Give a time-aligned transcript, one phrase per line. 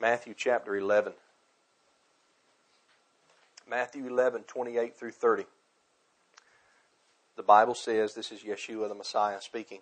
[0.00, 1.12] Matthew chapter 11.
[3.68, 5.44] Matthew 11, 28 through 30.
[7.36, 9.80] The Bible says, this is Yeshua the Messiah speaking.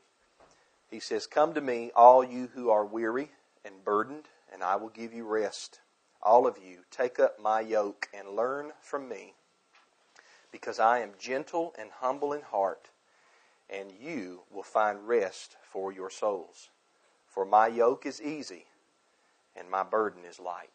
[0.90, 3.30] He says, Come to me, all you who are weary
[3.62, 5.80] and burdened, and I will give you rest.
[6.22, 9.34] All of you, take up my yoke and learn from me,
[10.50, 12.88] because I am gentle and humble in heart,
[13.68, 16.70] and you will find rest for your souls.
[17.26, 18.64] For my yoke is easy,
[19.58, 20.70] and my burden is light.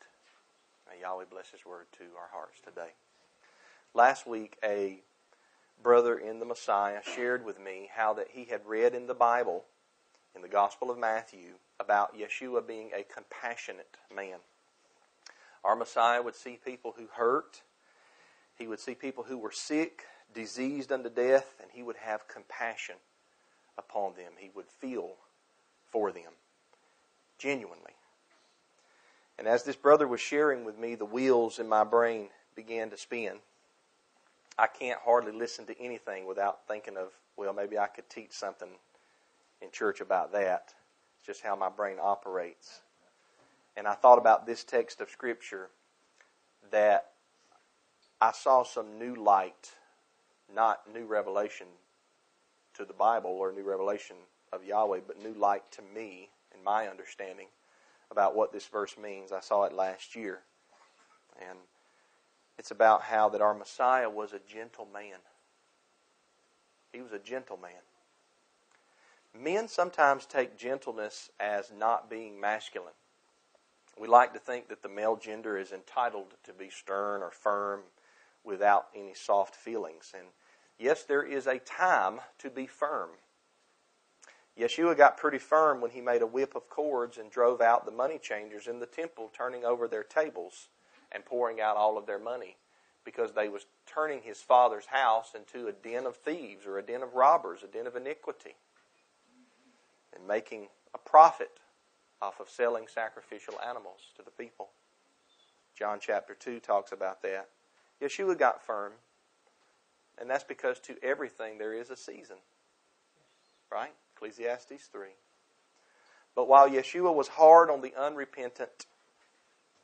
[0.89, 2.91] May Yahweh bless His word to our hearts today.
[3.93, 5.01] Last week, a
[5.81, 9.65] brother in the Messiah shared with me how that he had read in the Bible,
[10.35, 14.37] in the Gospel of Matthew, about Yeshua being a compassionate man.
[15.63, 17.61] Our Messiah would see people who hurt,
[18.57, 22.95] he would see people who were sick, diseased unto death, and he would have compassion
[23.77, 24.33] upon them.
[24.37, 25.15] He would feel
[25.89, 26.33] for them
[27.37, 27.93] genuinely.
[29.41, 32.95] And as this brother was sharing with me, the wheels in my brain began to
[32.95, 33.39] spin.
[34.55, 38.69] I can't hardly listen to anything without thinking of, well, maybe I could teach something
[39.59, 40.75] in church about that.
[41.17, 42.81] It's just how my brain operates.
[43.75, 45.69] And I thought about this text of Scripture
[46.69, 47.09] that
[48.21, 49.71] I saw some new light,
[50.53, 51.65] not new revelation
[52.75, 54.17] to the Bible or new revelation
[54.53, 57.47] of Yahweh, but new light to me and my understanding
[58.11, 59.31] about what this verse means.
[59.31, 60.39] I saw it last year.
[61.39, 61.57] And
[62.59, 65.17] it's about how that our Messiah was a gentle man.
[66.91, 67.71] He was a gentle man.
[69.33, 72.93] Men sometimes take gentleness as not being masculine.
[73.97, 77.81] We like to think that the male gender is entitled to be stern or firm
[78.43, 80.11] without any soft feelings.
[80.17, 80.27] And
[80.77, 83.11] yes, there is a time to be firm.
[84.61, 87.91] Yeshua got pretty firm when he made a whip of cords and drove out the
[87.91, 90.67] money changers in the temple, turning over their tables
[91.11, 92.57] and pouring out all of their money
[93.03, 97.01] because they was turning his father's house into a den of thieves or a den
[97.01, 98.55] of robbers, a den of iniquity,
[100.15, 101.59] and making a profit
[102.21, 104.69] off of selling sacrificial animals to the people.
[105.75, 107.49] John chapter 2 talks about that.
[107.99, 108.91] Yeshua got firm,
[110.19, 112.37] and that's because to everything there is a season.
[113.71, 113.93] Right?
[114.21, 115.07] Ecclesiastes 3.
[116.35, 118.85] But while Yeshua was hard on the unrepentant,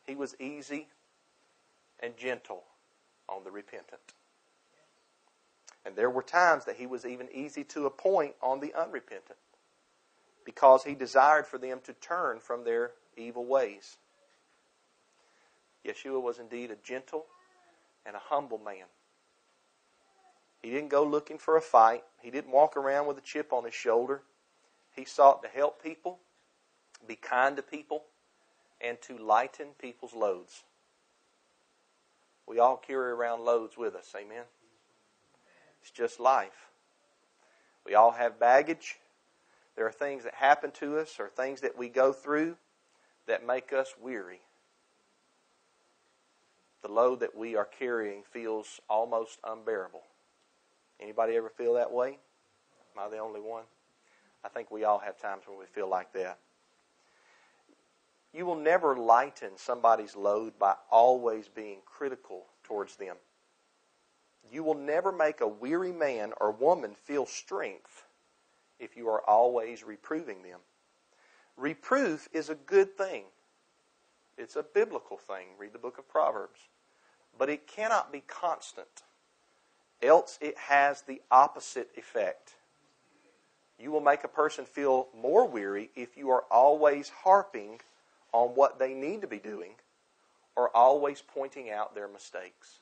[0.05, 0.87] he was easy
[1.99, 2.63] and gentle
[3.27, 4.13] on the repentant.
[5.85, 9.39] And there were times that he was even easy to appoint on the unrepentant
[10.45, 13.97] because he desired for them to turn from their evil ways.
[15.83, 17.25] Yeshua was indeed a gentle
[18.05, 18.85] and a humble man.
[20.67, 22.03] He didn't go looking for a fight.
[22.21, 24.21] He didn't walk around with a chip on his shoulder.
[24.93, 26.19] He sought to help people,
[27.07, 28.03] be kind to people,
[28.81, 30.65] and to lighten people's loads.
[32.45, 34.13] We all carry around loads with us.
[34.13, 34.43] Amen.
[35.81, 36.67] It's just life.
[37.85, 38.97] We all have baggage.
[39.77, 42.57] There are things that happen to us or things that we go through
[43.25, 44.41] that make us weary.
[46.81, 50.03] The load that we are carrying feels almost unbearable.
[50.99, 52.17] Anybody ever feel that way?
[52.95, 53.63] Am I the only one?
[54.43, 56.39] I think we all have times when we feel like that.
[58.33, 63.15] You will never lighten somebody's load by always being critical towards them.
[64.51, 68.03] You will never make a weary man or woman feel strength
[68.79, 70.59] if you are always reproving them.
[71.57, 73.23] Reproof is a good thing.
[74.37, 75.47] It's a biblical thing.
[75.57, 76.59] Read the book of Proverbs.
[77.37, 79.03] But it cannot be constant,
[80.01, 82.53] else, it has the opposite effect.
[83.79, 87.79] You will make a person feel more weary if you are always harping
[88.33, 89.73] on what they need to be doing
[90.55, 92.79] or always pointing out their mistakes.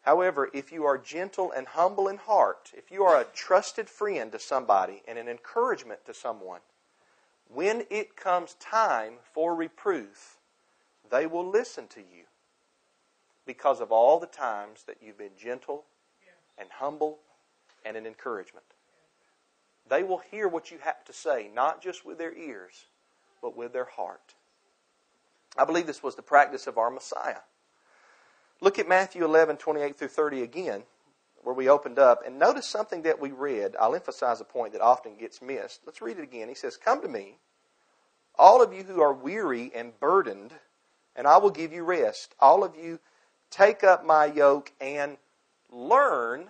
[0.00, 4.32] However, if you are gentle and humble in heart, if you are a trusted friend
[4.32, 6.60] to somebody and an encouragement to someone,
[7.48, 10.38] when it comes time for reproof,
[11.10, 12.24] they will listen to you
[13.46, 15.84] because of all the times that you've been gentle
[16.58, 17.18] and humble
[17.84, 18.64] and an encouragement.
[19.88, 22.86] They will hear what you have to say, not just with their ears,
[23.40, 24.34] but with their heart.
[25.56, 27.40] I believe this was the practice of our Messiah.
[28.60, 30.82] Look at Matthew 11, 28 through 30 again,
[31.42, 33.74] where we opened up, and notice something that we read.
[33.78, 35.80] I'll emphasize a point that often gets missed.
[35.84, 36.48] Let's read it again.
[36.48, 37.38] He says, Come to me,
[38.38, 40.52] all of you who are weary and burdened,
[41.16, 42.34] and I will give you rest.
[42.38, 43.00] All of you,
[43.52, 45.16] take up my yoke and
[45.70, 46.48] learn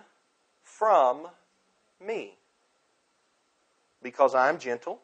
[0.63, 1.27] from
[2.03, 2.37] me
[4.01, 5.01] because I am gentle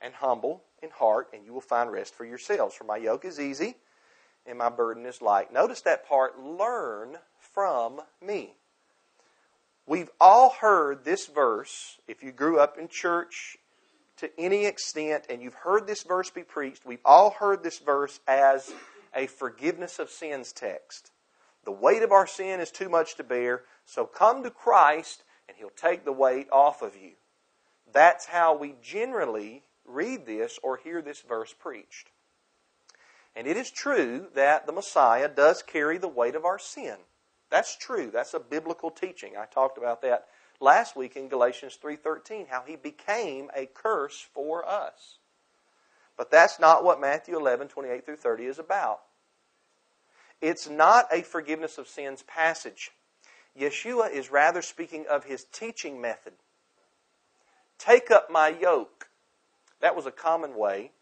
[0.00, 2.74] and humble in heart, and you will find rest for yourselves.
[2.74, 3.76] For my yoke is easy
[4.46, 5.52] and my burden is light.
[5.52, 8.54] Notice that part learn from me.
[9.86, 11.98] We've all heard this verse.
[12.06, 13.56] If you grew up in church
[14.18, 18.20] to any extent and you've heard this verse be preached, we've all heard this verse
[18.26, 18.72] as
[19.14, 21.10] a forgiveness of sins text.
[21.64, 25.56] The weight of our sin is too much to bear, so come to Christ and
[25.56, 27.12] He'll take the weight off of you.
[27.92, 32.10] That's how we generally read this or hear this verse preached.
[33.36, 36.96] And it is true that the Messiah does carry the weight of our sin.
[37.50, 38.10] That's true.
[38.12, 39.36] That's a biblical teaching.
[39.36, 40.26] I talked about that
[40.60, 45.18] last week in Galatians 3:13 how he became a curse for us.
[46.16, 49.02] But that's not what Matthew 11:28 through 30 is about.
[50.40, 52.92] It's not a forgiveness of sins passage.
[53.58, 56.34] Yeshua is rather speaking of his teaching method.
[57.78, 59.08] Take up my yoke.
[59.80, 60.92] That was a common way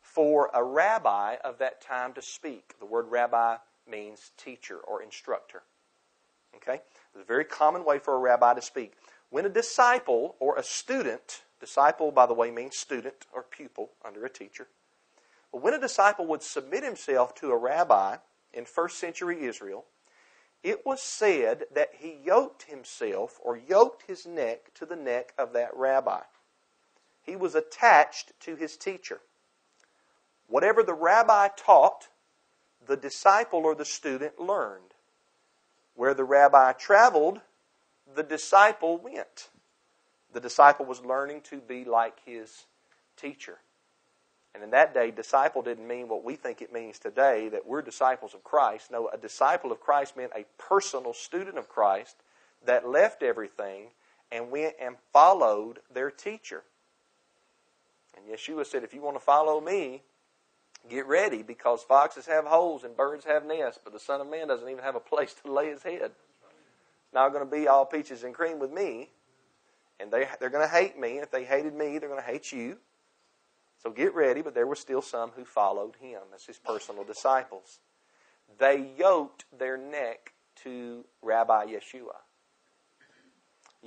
[0.00, 2.78] for a rabbi of that time to speak.
[2.78, 3.56] The word rabbi
[3.88, 5.62] means teacher or instructor.
[6.56, 6.80] Okay?
[7.14, 8.92] It's a very common way for a rabbi to speak.
[9.30, 14.24] When a disciple or a student, disciple, by the way, means student or pupil under
[14.26, 14.66] a teacher.
[15.50, 18.16] But when a disciple would submit himself to a rabbi
[18.52, 19.86] in first century Israel,
[20.62, 25.54] it was said that he yoked himself or yoked his neck to the neck of
[25.54, 26.20] that rabbi.
[27.22, 29.20] He was attached to his teacher.
[30.48, 32.08] Whatever the rabbi taught,
[32.86, 34.92] the disciple or the student learned.
[35.94, 37.40] Where the rabbi traveled,
[38.14, 39.48] the disciple went.
[40.34, 42.66] The disciple was learning to be like his
[43.16, 43.58] teacher.
[44.54, 47.82] And in that day, disciple didn't mean what we think it means today, that we're
[47.82, 48.90] disciples of Christ.
[48.90, 52.16] No, a disciple of Christ meant a personal student of Christ
[52.66, 53.88] that left everything
[54.30, 56.62] and went and followed their teacher.
[58.16, 60.02] And Yeshua said, if you want to follow me,
[60.88, 64.48] Get ready because foxes have holes and birds have nests, but the Son of Man
[64.48, 66.02] doesn't even have a place to lay his head.
[66.02, 69.08] It's not going to be all peaches and cream with me.
[70.00, 71.14] And they, they're going to hate me.
[71.14, 72.78] And if they hated me, they're going to hate you.
[73.82, 77.80] So get ready, but there were still some who followed him as his personal disciples.
[78.58, 80.32] They yoked their neck
[80.62, 82.16] to Rabbi Yeshua.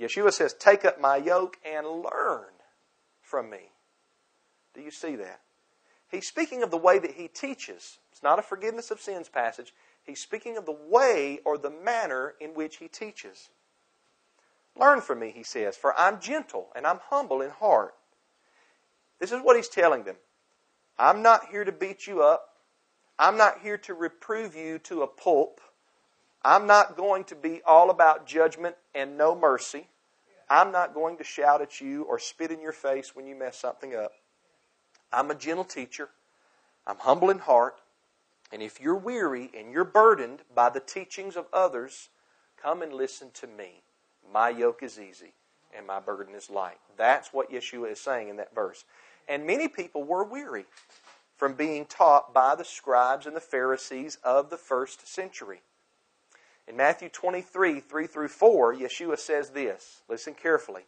[0.00, 2.46] Yeshua says, Take up my yoke and learn
[3.20, 3.70] from me.
[4.74, 5.40] Do you see that?
[6.10, 7.98] He's speaking of the way that he teaches.
[8.12, 9.74] It's not a forgiveness of sins passage.
[10.04, 13.50] He's speaking of the way or the manner in which he teaches.
[14.78, 17.94] Learn from me, he says, for I'm gentle and I'm humble in heart.
[19.18, 20.16] This is what he's telling them.
[20.98, 22.44] I'm not here to beat you up.
[23.18, 25.60] I'm not here to reprove you to a pulp.
[26.44, 29.88] I'm not going to be all about judgment and no mercy.
[30.48, 33.58] I'm not going to shout at you or spit in your face when you mess
[33.58, 34.12] something up.
[35.12, 36.10] I'm a gentle teacher.
[36.86, 37.80] I'm humble in heart.
[38.52, 42.08] And if you're weary and you're burdened by the teachings of others,
[42.56, 43.82] come and listen to me.
[44.32, 45.32] My yoke is easy
[45.76, 46.78] and my burden is light.
[46.96, 48.84] That's what Yeshua is saying in that verse.
[49.28, 50.64] And many people were weary
[51.36, 55.60] from being taught by the scribes and the Pharisees of the first century.
[56.66, 60.02] In Matthew 23, 3 through 4, Yeshua says this.
[60.08, 60.84] Listen carefully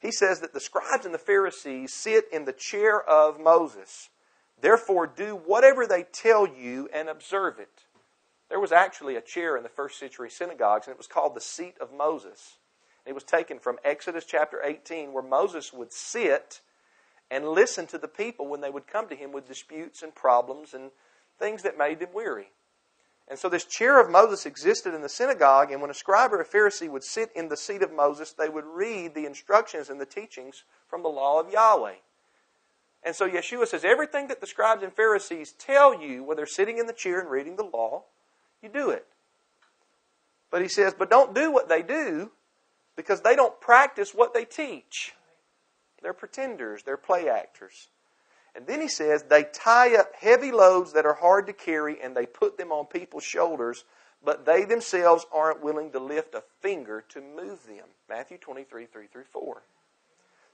[0.00, 4.08] he says that the scribes and the Pharisees sit in the chair of Moses.
[4.60, 7.84] Therefore, do whatever they tell you and observe it.
[8.50, 11.40] There was actually a chair in the first century synagogues, and it was called the
[11.40, 12.56] seat of Moses.
[13.06, 16.60] It was taken from Exodus chapter 18, where Moses would sit
[17.30, 20.74] and listen to the people when they would come to him with disputes and problems
[20.74, 20.90] and
[21.38, 22.50] things that made them weary.
[23.28, 26.40] And so this chair of Moses existed in the synagogue, and when a scribe or
[26.40, 30.00] a Pharisee would sit in the seat of Moses, they would read the instructions and
[30.00, 31.94] the teachings from the law of Yahweh.
[33.04, 36.78] And so Yeshua says, everything that the scribes and Pharisees tell you when they're sitting
[36.78, 38.04] in the chair and reading the law,
[38.62, 39.06] you do it.
[40.50, 42.30] But he says, but don't do what they do
[42.96, 45.14] because they don't practice what they teach.
[46.02, 47.88] They're pretenders, they're play actors.
[48.54, 52.16] And then he says they tie up heavy loads that are hard to carry and
[52.16, 53.84] they put them on people's shoulders,
[54.24, 57.86] but they themselves aren't willing to lift a finger to move them.
[58.08, 59.62] Matthew 23, 3 through 4.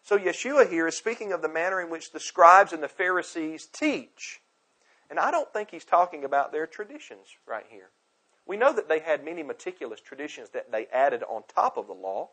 [0.03, 3.67] So Yeshua here is speaking of the manner in which the scribes and the Pharisees
[3.67, 4.41] teach.
[5.11, 7.91] And I don't think he's talking about their traditions right here.
[8.47, 11.93] We know that they had many meticulous traditions that they added on top of the
[11.93, 12.31] law,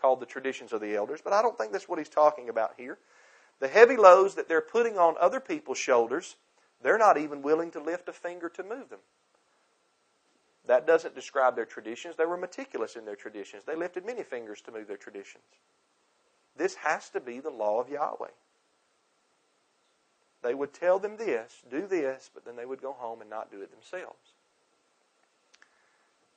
[0.00, 2.74] called the traditions of the elders, but I don't think that's what he's talking about
[2.76, 2.98] here.
[3.60, 6.36] The heavy loads that they're putting on other people's shoulders,
[6.82, 9.00] they're not even willing to lift a finger to move them.
[10.66, 12.16] That doesn't describe their traditions.
[12.16, 13.64] They were meticulous in their traditions.
[13.64, 15.44] They lifted many fingers to move their traditions.
[16.56, 18.30] This has to be the law of Yahweh.
[20.42, 23.50] They would tell them this, do this, but then they would go home and not
[23.50, 24.34] do it themselves.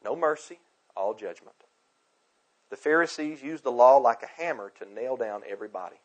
[0.04, 0.60] No mercy,
[0.96, 1.56] all judgment.
[2.70, 5.98] The Pharisees used the law like a hammer to nail down everybody.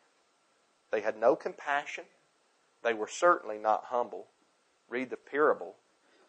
[0.91, 2.05] They had no compassion.
[2.83, 4.27] They were certainly not humble.
[4.87, 5.75] Read the parable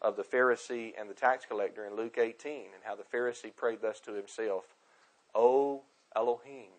[0.01, 3.81] of the Pharisee and the tax collector in Luke 18 and how the Pharisee prayed
[3.81, 4.65] thus to himself,
[5.33, 5.83] O
[6.15, 6.71] Elohim,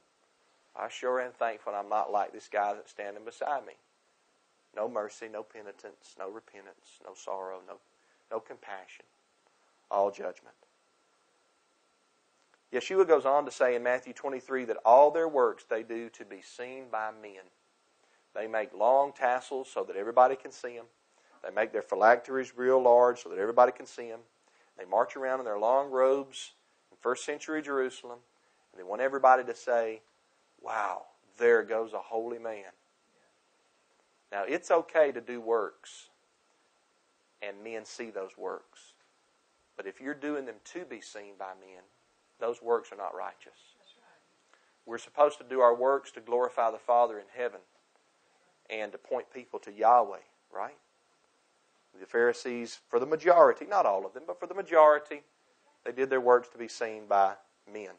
[0.77, 3.75] I sure am thankful I'm not like this guy that's standing beside me.
[4.75, 7.75] No mercy, no penitence, no repentance, no sorrow, no,
[8.31, 9.05] no compassion.
[9.91, 10.55] All judgment.
[12.73, 16.25] Yeshua goes on to say in Matthew 23 that all their works they do to
[16.25, 17.43] be seen by men.
[18.35, 20.87] They make long tassels so that everybody can see them.
[21.45, 24.21] They make their phylacteries real large so that everybody can see them.
[24.79, 26.53] They march around in their long robes
[26.91, 28.21] in first century Jerusalem,
[28.73, 30.01] and they want everybody to say,
[30.63, 31.03] Wow,
[31.37, 32.73] there goes a holy man.
[34.33, 36.09] Now, it's okay to do works
[37.43, 38.95] and men see those works.
[39.77, 41.83] But if you're doing them to be seen by men,
[42.41, 43.59] those works are not righteous.
[43.99, 44.87] Right.
[44.87, 47.61] We're supposed to do our works to glorify the Father in heaven
[48.71, 50.19] and to point people to Yahweh,
[50.53, 50.77] right?
[51.99, 55.23] The Pharisees, for the majority, not all of them, but for the majority,
[55.85, 57.35] they did their works to be seen by
[57.71, 57.91] men.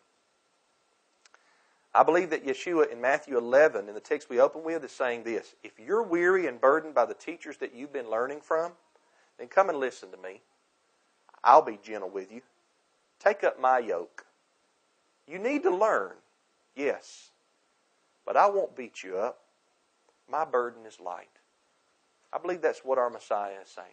[1.96, 5.24] I believe that Yeshua in Matthew 11, in the text we open with, is saying
[5.24, 8.72] this If you're weary and burdened by the teachers that you've been learning from,
[9.38, 10.42] then come and listen to me.
[11.44, 12.42] I'll be gentle with you.
[13.20, 14.26] Take up my yoke.
[15.28, 16.14] You need to learn,
[16.76, 17.32] yes,
[18.26, 19.40] but I won't beat you up.
[20.30, 21.30] My burden is light.
[22.34, 23.88] I believe that's what our Messiah is saying.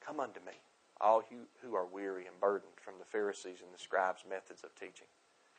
[0.00, 0.52] Come unto me,
[1.00, 4.74] all you who are weary and burdened from the Pharisees and the scribes' methods of
[4.76, 5.08] teaching.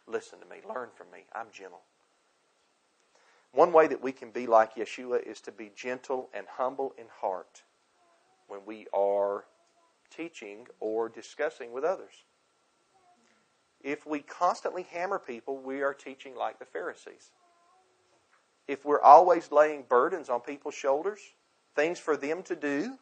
[0.08, 0.58] Listen to me.
[0.68, 1.26] Learn from me.
[1.34, 1.82] I'm gentle.
[3.52, 7.06] One way that we can be like Yeshua is to be gentle and humble in
[7.22, 7.64] heart
[8.48, 9.46] when we are
[10.10, 12.14] teaching or discussing with others.
[13.82, 17.32] If we constantly hammer people, we are teaching like the Pharisees.
[18.68, 21.20] If we're always laying burdens on people's shoulders,
[21.76, 22.98] things for them to do,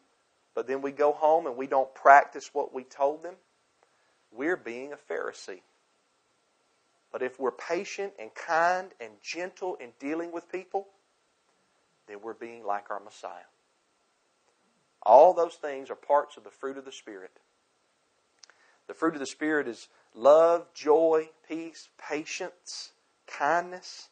[0.54, 3.34] but then we go home and we don't practice what we told them,
[4.30, 5.62] we're being a Pharisee.
[7.12, 10.88] But if we're patient and kind and gentle in dealing with people,
[12.08, 13.48] then we're being like our Messiah.
[15.02, 17.38] All those things are parts of the fruit of the Spirit.
[18.88, 22.92] The fruit of the Spirit is love, joy, peace, patience,
[23.26, 24.08] kindness,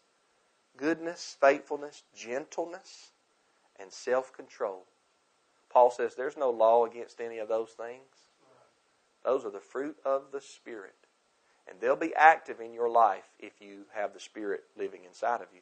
[0.76, 3.12] goodness, faithfulness, gentleness,
[3.78, 4.86] and self control.
[5.68, 8.30] Paul says there's no law against any of those things.
[9.24, 11.03] Those are the fruit of the Spirit.
[11.68, 15.48] And they'll be active in your life if you have the Spirit living inside of
[15.54, 15.60] you.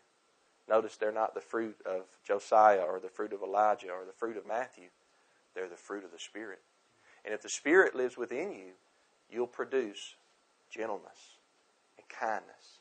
[0.69, 4.37] Notice they're not the fruit of Josiah or the fruit of Elijah or the fruit
[4.37, 4.89] of Matthew.
[5.55, 6.61] They're the fruit of the Spirit.
[7.25, 8.73] And if the Spirit lives within you,
[9.31, 10.17] you'll produce
[10.71, 11.37] gentleness
[11.99, 12.79] and kindness,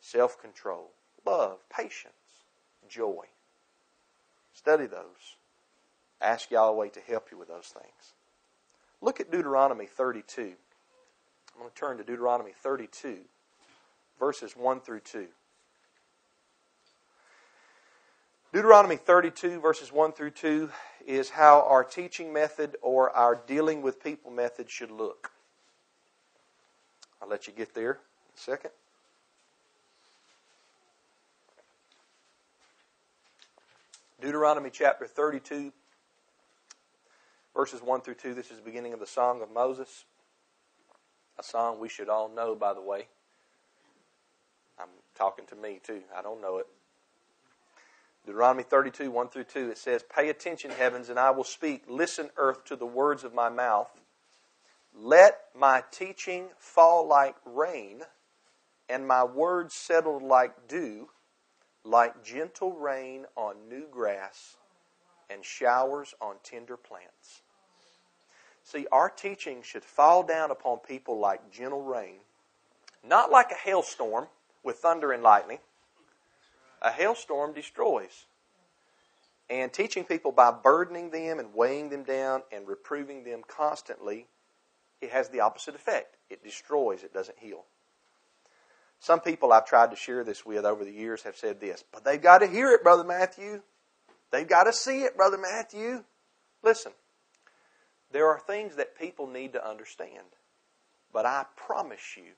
[0.00, 0.90] self control,
[1.24, 2.12] love, patience,
[2.88, 3.26] joy.
[4.52, 5.36] Study those.
[6.20, 8.14] Ask Yahweh to help you with those things.
[9.00, 10.52] Look at Deuteronomy 32.
[11.54, 13.18] I'm going to turn to Deuteronomy 32,
[14.18, 15.26] verses 1 through 2.
[18.52, 20.68] Deuteronomy 32, verses 1 through 2,
[21.06, 25.30] is how our teaching method or our dealing with people method should look.
[27.22, 27.96] I'll let you get there in
[28.36, 28.70] a second.
[34.20, 35.72] Deuteronomy chapter 32,
[37.54, 38.34] verses 1 through 2.
[38.34, 40.04] This is the beginning of the Song of Moses
[41.38, 43.08] a song we should all know, by the way.
[44.78, 46.02] I'm talking to me, too.
[46.16, 46.66] I don't know it.
[48.26, 51.84] Deuteronomy 32, 1 through 2, it says, Pay attention, heavens, and I will speak.
[51.88, 53.90] Listen, earth, to the words of my mouth.
[54.96, 58.02] Let my teaching fall like rain,
[58.88, 61.10] and my words settle like dew,
[61.84, 64.56] like gentle rain on new grass
[65.28, 67.42] and showers on tender plants.
[68.64, 72.16] See, our teaching should fall down upon people like gentle rain,
[73.06, 74.26] not like a hailstorm
[74.62, 75.58] with thunder and lightning.
[76.80, 78.24] A hailstorm destroys.
[79.50, 84.26] And teaching people by burdening them and weighing them down and reproving them constantly,
[85.02, 86.16] it has the opposite effect.
[86.30, 87.64] It destroys, it doesn't heal.
[88.98, 92.04] Some people I've tried to share this with over the years have said this, but
[92.04, 93.60] they've got to hear it, Brother Matthew.
[94.30, 96.04] They've got to see it, Brother Matthew.
[96.62, 96.92] Listen,
[98.14, 100.22] there are things that people need to understand.
[101.12, 102.34] But I promise you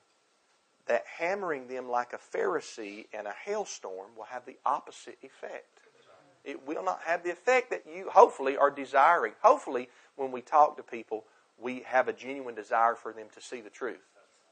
[0.87, 5.81] that hammering them like a Pharisee in a hailstorm will have the opposite effect.
[6.43, 9.33] It will not have the effect that you hopefully are desiring.
[9.43, 11.25] Hopefully, when we talk to people,
[11.59, 14.01] we have a genuine desire for them to see the truth.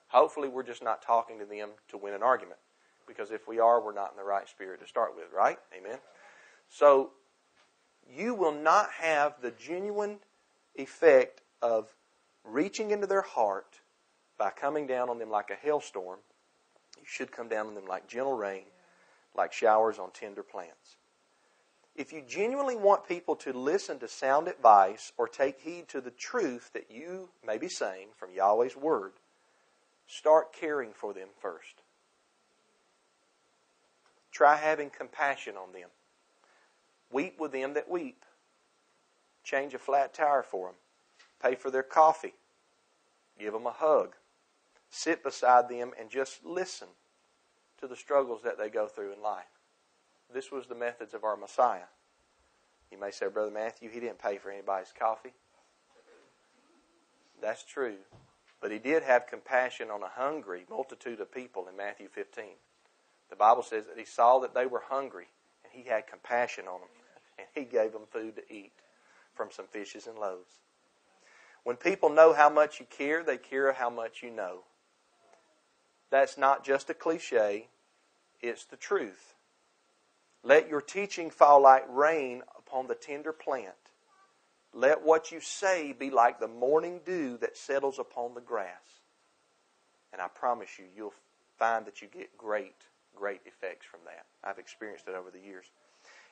[0.10, 2.60] Hopefully, we're just not talking to them to win an argument.
[3.08, 5.58] Because if we are, we're not in the right spirit to start with, right?
[5.76, 5.98] Amen?
[6.70, 7.14] So,
[8.16, 10.20] you will not have the genuine
[10.76, 11.94] effect of
[12.44, 13.80] reaching into their heart
[14.38, 16.20] by coming down on them like a hailstorm.
[16.98, 18.66] You should come down on them like gentle rain,
[19.36, 20.98] like showers on tender plants.
[21.96, 26.12] If you genuinely want people to listen to sound advice or take heed to the
[26.12, 29.14] truth that you may be saying from Yahweh's Word,
[30.06, 31.84] start caring for them first.
[34.32, 35.88] Try having compassion on them.
[37.10, 38.26] Weep with them that weep.
[39.46, 40.76] Change a flat tire for them.
[41.42, 42.34] Pay for their coffee.
[43.40, 44.16] Give them a hug.
[44.90, 46.88] Sit beside them and just listen
[47.80, 49.46] to the struggles that they go through in life.
[50.34, 51.88] This was the methods of our Messiah.
[52.92, 55.34] You may say, Brother Matthew, he didn't pay for anybody's coffee.
[57.40, 57.98] That's true.
[58.62, 62.46] But he did have compassion on a hungry multitude of people in Matthew 15.
[63.30, 65.28] The Bible says that he saw that they were hungry
[65.64, 66.90] and he had compassion on them
[67.38, 68.72] and he gave them food to eat
[69.36, 70.60] from some fishes and loaves.
[71.64, 74.60] When people know how much you care, they care how much you know.
[76.12, 77.68] That's not just a cliche,
[78.42, 79.34] it's the truth.
[80.44, 83.74] Let your teaching fall like rain upon the tender plant.
[84.74, 89.02] Let what you say be like the morning dew that settles upon the grass.
[90.14, 91.14] And I promise you, you'll
[91.58, 92.76] find that you get great,
[93.16, 94.26] great effects from that.
[94.44, 95.66] I've experienced it over the years.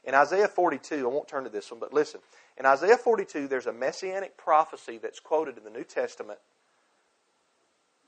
[0.05, 2.19] In Isaiah 42, I won't turn to this one, but listen.
[2.57, 6.39] In Isaiah 42, there's a messianic prophecy that's quoted in the New Testament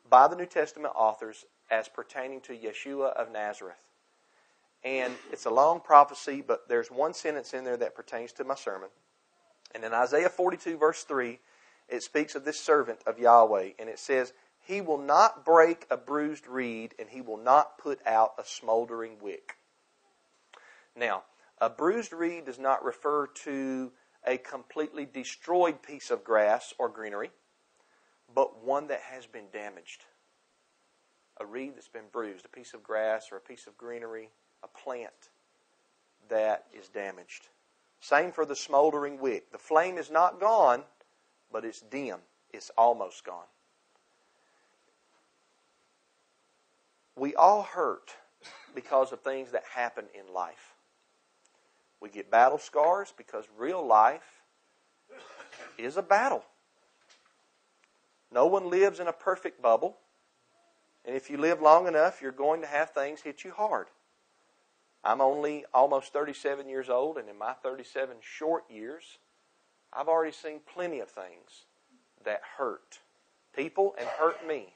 [0.10, 3.78] by the New Testament authors as pertaining to Yeshua of Nazareth.
[4.84, 8.56] And it's a long prophecy, but there's one sentence in there that pertains to my
[8.56, 8.90] sermon.
[9.74, 11.40] And in Isaiah 42, verse 3,
[11.90, 15.98] it speaks of this servant of Yahweh, and it says, He will not break a
[15.98, 19.58] bruised reed, and he will not put out a smoldering wick.
[20.96, 21.24] Now,
[21.60, 23.92] a bruised reed does not refer to
[24.26, 27.32] a completely destroyed piece of grass or greenery,
[28.34, 30.06] but one that has been damaged.
[31.40, 34.30] A reed that's been bruised, a piece of grass or a piece of greenery
[34.66, 35.30] a plant
[36.30, 37.48] that is damaged.
[38.00, 39.52] Same for the smoldering wick.
[39.52, 40.84] The flame is not gone,
[41.52, 42.18] but it's dim.
[42.52, 43.46] It's almost gone.
[47.16, 48.12] We all hurt
[48.74, 50.75] because of things that happen in life.
[52.06, 54.44] We get battle scars because real life
[55.76, 56.44] is a battle.
[58.32, 59.98] No one lives in a perfect bubble.
[61.04, 63.88] And if you live long enough, you're going to have things hit you hard.
[65.04, 69.18] I'm only almost 37 years old, and in my 37 short years,
[69.92, 71.66] I've already seen plenty of things
[72.24, 73.00] that hurt
[73.56, 74.76] people and hurt me.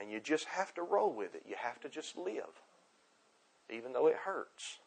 [0.00, 1.42] And you just have to roll with it.
[1.46, 2.62] You have to just live,
[3.68, 4.78] even though it hurts.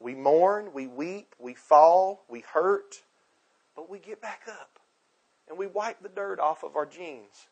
[0.00, 3.02] We mourn, we weep, we fall, we hurt,
[3.74, 4.78] but we get back up
[5.48, 7.48] and we wipe the dirt off of our jeans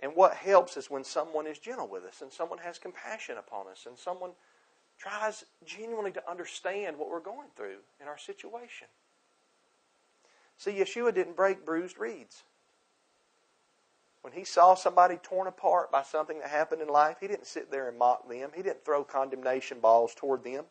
[0.00, 3.66] and what helps is when someone is gentle with us and someone has compassion upon
[3.68, 4.32] us and someone
[4.98, 8.88] tries genuinely to understand what we're going through in our situation.
[10.58, 12.44] See, Yeshua didn't break bruised reeds.
[14.22, 17.70] When he saw somebody torn apart by something that happened in life, he didn't sit
[17.70, 18.50] there and mock them.
[18.54, 20.64] He didn't throw condemnation balls toward them.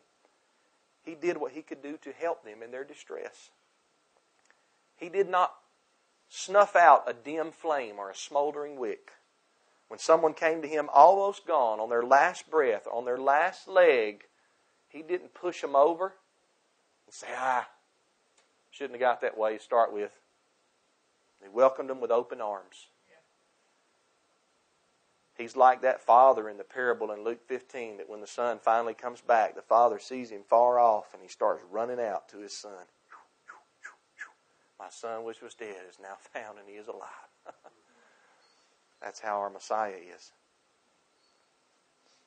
[1.06, 3.50] He did what he could do to help them in their distress.
[4.96, 5.54] He did not
[6.28, 9.12] snuff out a dim flame or a smoldering wick.
[9.86, 14.24] When someone came to him almost gone, on their last breath, on their last leg,
[14.88, 16.14] he didn't push them over
[17.06, 17.68] and say, ah,
[18.72, 20.10] shouldn't have got that way to start with.
[21.40, 22.88] He welcomed them with open arms.
[25.36, 28.94] He's like that father in the parable in Luke 15 that when the son finally
[28.94, 32.52] comes back, the father sees him far off and he starts running out to his
[32.52, 32.86] son.
[34.78, 37.10] My son, which was dead, is now found and he is alive.
[39.02, 40.32] That's how our Messiah is.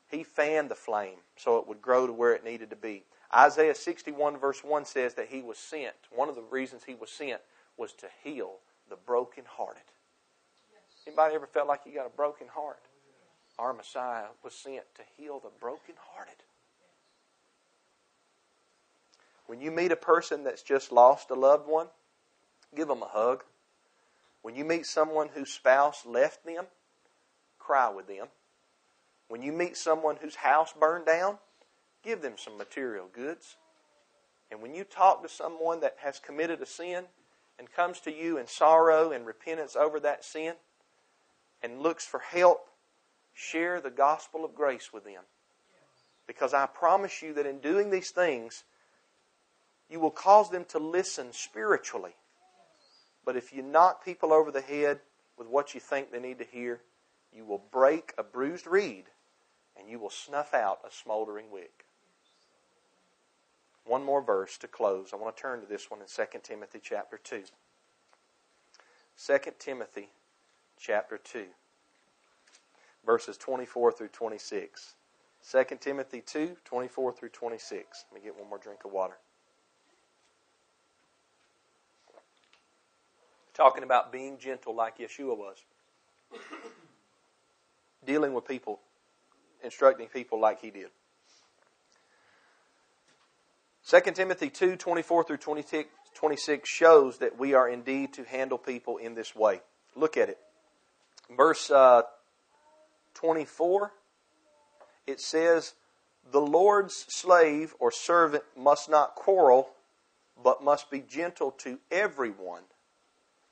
[0.10, 3.04] He fanned the flame so it would grow to where it needed to be.
[3.36, 5.96] Isaiah 61, verse 1 says that he was sent.
[6.12, 7.42] One of the reasons he was sent
[7.78, 8.58] was to heal
[8.90, 9.84] the brokenhearted.
[10.72, 10.82] Yes.
[11.06, 12.89] Anybody ever felt like you got a broken heart?
[13.60, 16.44] Our Messiah was sent to heal the brokenhearted.
[19.48, 21.88] When you meet a person that's just lost a loved one,
[22.74, 23.44] give them a hug.
[24.44, 26.68] When you meet someone whose spouse left them,
[27.58, 28.28] cry with them.
[29.28, 31.38] When you meet someone whose house burned down,
[32.02, 33.58] give them some material goods.
[34.50, 37.06] And when you talk to someone that has committed a sin
[37.58, 40.54] and comes to you in sorrow and repentance over that sin
[41.62, 42.69] and looks for help,
[43.40, 45.24] share the gospel of grace with them.
[46.28, 48.66] Because I promise you that in doing these things,
[49.90, 52.16] you will cause them to listen spiritually.
[53.26, 55.00] But if you knock people over the head
[55.38, 56.82] with what you think they need to hear,
[57.34, 59.06] you will break a bruised reed
[59.80, 61.86] and you will snuff out a smoldering wick.
[63.86, 65.12] One more verse to close.
[65.14, 67.44] I want to turn to this one in 2 Timothy chapter 2.
[69.26, 70.10] 2 Timothy
[70.78, 71.46] chapter 2,
[73.10, 74.94] verses 24 through 26.
[75.52, 78.06] 2 Timothy 2, 24 through 26.
[78.12, 79.18] Let me get one more drink of water.
[83.56, 85.58] Talking about being gentle like Yeshua was.
[88.06, 88.80] Dealing with people,
[89.64, 90.90] instructing people like he did.
[93.88, 95.38] 2 Timothy 2 24 through
[96.14, 99.62] 26 shows that we are indeed to handle people in this way.
[99.96, 100.38] Look at it.
[101.36, 102.04] Verse uh,
[103.20, 103.92] 24,
[105.06, 105.74] it says,
[106.32, 109.72] The Lord's slave or servant must not quarrel,
[110.42, 112.64] but must be gentle to everyone,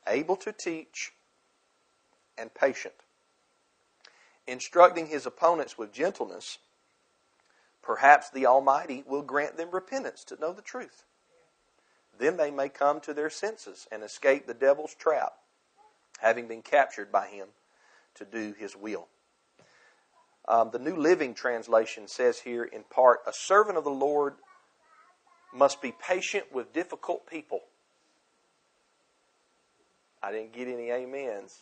[0.07, 1.11] able to teach,
[2.37, 2.93] and patient.
[4.47, 6.59] Instructing his opponents with gentleness
[7.81, 11.05] Perhaps the Almighty will grant them repentance to know the truth.
[12.17, 15.33] Then they may come to their senses and escape the devil's trap,
[16.19, 17.47] having been captured by him
[18.15, 19.07] to do his will.
[20.47, 24.35] Um, the New Living Translation says here in part, a servant of the Lord
[25.53, 27.61] must be patient with difficult people.
[30.23, 31.61] I didn't get any amens.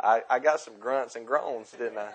[0.00, 2.12] I, I got some grunts and groans, didn't I?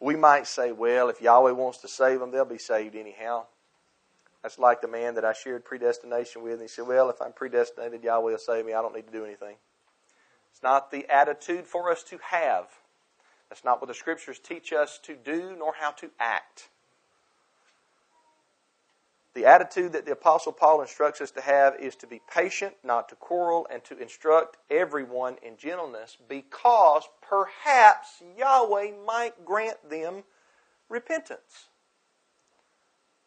[0.00, 3.44] we might say, well, if Yahweh wants to save them, they'll be saved anyhow.
[4.42, 6.54] That's like the man that I shared predestination with.
[6.54, 8.72] And he said, well, if I'm predestinated, Yahweh will save me.
[8.72, 9.56] I don't need to do anything.
[10.50, 12.66] It's not the attitude for us to have.
[13.50, 16.70] That's not what the scriptures teach us to do nor how to act.
[19.34, 23.08] The attitude that the Apostle Paul instructs us to have is to be patient, not
[23.10, 30.24] to quarrel, and to instruct everyone in gentleness because perhaps Yahweh might grant them
[30.88, 31.68] repentance.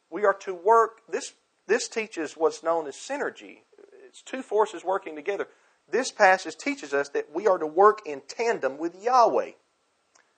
[0.09, 1.33] We are to work, this,
[1.67, 3.59] this teaches what's known as synergy.
[4.05, 5.47] It's two forces working together.
[5.89, 9.51] This passage teaches us that we are to work in tandem with Yahweh.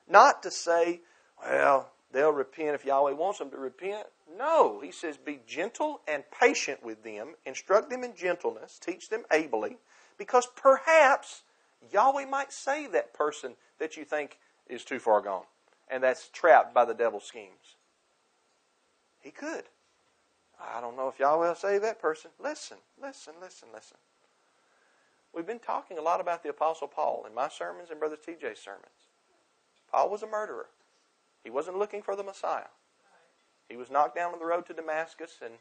[0.08, 1.02] Not to say,
[1.42, 4.08] well, they'll repent if Yahweh wants them to repent.
[4.38, 9.24] No, he says, be gentle and patient with them, instruct them in gentleness, teach them
[9.32, 9.78] ably,
[10.18, 11.44] because perhaps
[11.92, 15.44] Yahweh might save that person that you think is too far gone
[15.90, 17.78] and that's trapped by the devil's schemes.
[19.22, 19.64] He could.
[20.60, 22.32] I don't know if Yahweh will save that person.
[22.42, 23.98] Listen, listen, listen, listen.
[25.34, 28.60] We've been talking a lot about the Apostle Paul in my sermons and Brother TJ's
[28.60, 29.05] sermons.
[29.96, 30.68] Paul was a murderer.
[31.42, 32.68] He wasn't looking for the Messiah.
[33.70, 35.54] He was knocked down on the road to Damascus and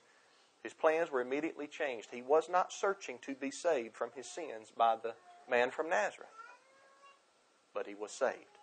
[0.61, 2.09] his plans were immediately changed.
[2.11, 5.14] He was not searching to be saved from his sins by the
[5.49, 6.27] man from Nazareth,
[7.73, 8.59] but he was saved.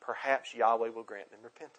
[0.00, 1.78] Perhaps Yahweh will grant them repentance.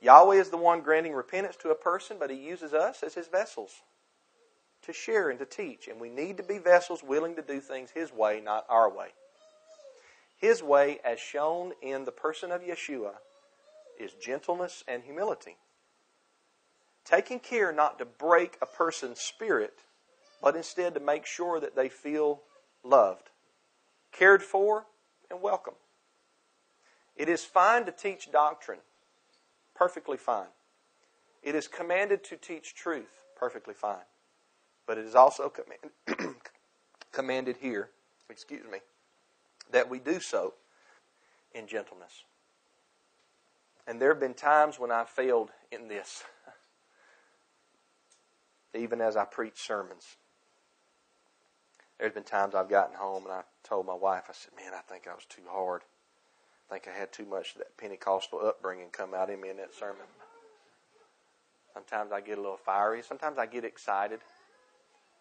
[0.00, 3.26] Yahweh is the one granting repentance to a person, but he uses us as his
[3.26, 3.82] vessels
[4.82, 5.88] to share and to teach.
[5.88, 9.08] And we need to be vessels willing to do things his way, not our way.
[10.40, 13.12] His way, as shown in the person of Yeshua,
[13.98, 15.58] is gentleness and humility.
[17.04, 19.80] Taking care not to break a person's spirit,
[20.42, 22.40] but instead to make sure that they feel
[22.82, 23.28] loved,
[24.12, 24.86] cared for,
[25.30, 25.74] and welcome.
[27.16, 28.80] It is fine to teach doctrine,
[29.74, 30.48] perfectly fine.
[31.42, 34.06] It is commanded to teach truth, perfectly fine.
[34.86, 36.36] But it is also command,
[37.12, 37.90] commanded here,
[38.30, 38.78] excuse me,
[39.72, 40.54] that we do so
[41.54, 42.24] in gentleness.
[43.86, 46.22] And there have been times when I failed in this,
[48.74, 50.16] even as I preach sermons.
[51.98, 54.80] There's been times I've gotten home and I told my wife, I said, Man, I
[54.80, 55.82] think I was too hard.
[56.70, 59.56] I think I had too much of that Pentecostal upbringing come out in me in
[59.56, 60.06] that sermon.
[61.74, 63.02] Sometimes I get a little fiery.
[63.02, 64.20] Sometimes I get excited.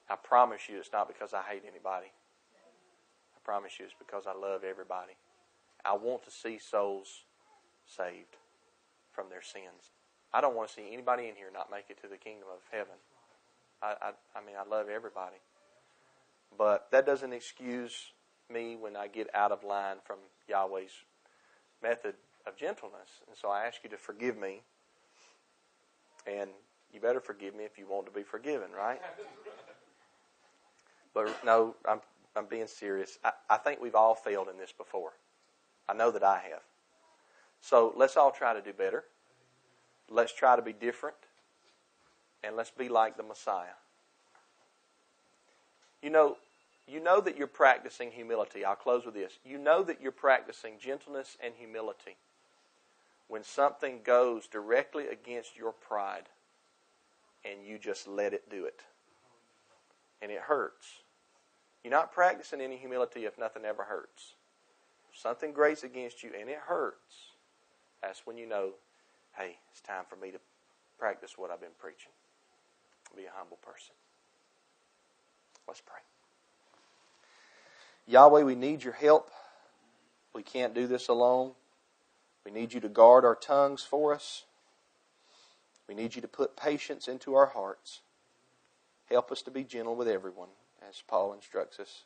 [0.10, 2.08] I promise you it's not because I hate anybody.
[3.50, 5.14] Promise you it's because I love everybody.
[5.84, 7.24] I want to see souls
[7.84, 8.38] saved
[9.12, 9.90] from their sins.
[10.32, 12.60] I don't want to see anybody in here not make it to the kingdom of
[12.70, 12.94] heaven.
[13.82, 15.38] I, I, I mean, I love everybody.
[16.56, 18.12] But that doesn't excuse
[18.54, 20.92] me when I get out of line from Yahweh's
[21.82, 22.14] method
[22.46, 23.10] of gentleness.
[23.28, 24.62] And so I ask you to forgive me.
[26.28, 26.52] And
[26.94, 29.02] you better forgive me if you want to be forgiven, right?
[31.12, 32.02] But no, I'm,
[32.36, 33.18] I'm being serious.
[33.24, 35.12] I, I think we've all failed in this before.
[35.88, 36.62] I know that I have.
[37.62, 39.04] So let's all try to do better.
[40.10, 41.18] Let's try to be different.
[42.44, 43.78] And let's be like the Messiah.
[46.02, 46.38] You know,
[46.88, 48.64] you know that you're practicing humility.
[48.64, 49.34] I'll close with this.
[49.44, 52.16] You know that you're practicing gentleness and humility
[53.28, 56.30] when something goes directly against your pride
[57.46, 58.82] and you just let it do it.
[60.22, 60.88] And it hurts.
[61.84, 64.36] You're not practicing any humility if nothing ever hurts.
[65.12, 67.34] If something grates against you and it hurts,
[68.02, 68.72] that's when you know,
[69.38, 70.40] hey, it's time for me to
[70.98, 72.12] practice what I've been preaching.
[73.16, 73.96] Be a humble person.
[75.68, 76.02] Let's pray.
[78.08, 79.30] Yahweh, we need your help.
[80.34, 81.54] We can't do this alone.
[82.46, 84.46] We need you to guard our tongues for us.
[85.88, 88.02] We need you to put patience into our hearts.
[89.10, 90.50] Help us to be gentle with everyone,
[90.88, 92.04] as Paul instructs us.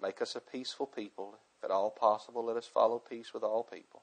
[0.00, 1.36] Make us a peaceful people.
[1.58, 4.02] If at all possible, let us follow peace with all people.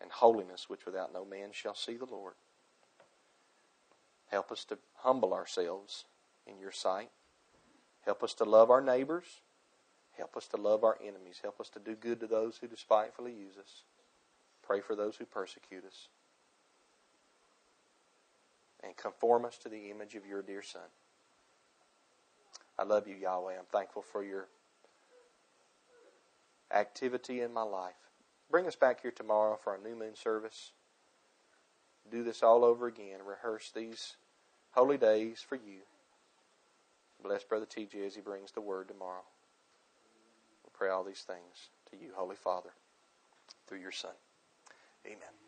[0.00, 2.34] And holiness, which without no man shall see the Lord.
[4.28, 6.04] Help us to humble ourselves
[6.46, 7.10] in your sight.
[8.04, 9.40] Help us to love our neighbors.
[10.16, 11.40] Help us to love our enemies.
[11.42, 13.82] Help us to do good to those who despitefully use us.
[14.62, 16.08] Pray for those who persecute us.
[18.82, 20.82] And conform us to the image of your dear Son.
[22.78, 23.54] I love you, Yahweh.
[23.58, 24.48] I'm thankful for your
[26.72, 27.94] activity in my life.
[28.50, 30.72] Bring us back here tomorrow for our new moon service.
[32.10, 33.20] Do this all over again.
[33.26, 34.16] Rehearse these
[34.72, 35.80] holy days for you.
[37.22, 39.24] Bless Brother TJ as he brings the word tomorrow.
[40.64, 42.70] We pray all these things to you, Holy Father,
[43.66, 44.12] through your Son.
[45.06, 45.45] Amen.